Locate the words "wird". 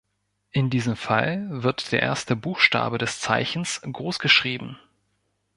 1.51-1.91